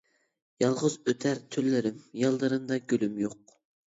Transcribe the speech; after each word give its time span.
يالغۇز 0.63 0.93
ئۆتەر 1.11 1.41
تۈنلىرىم، 1.55 2.01
يانلىرىمدا 2.21 2.79
گۈلۈم 2.95 3.21
يوق. 3.25 3.55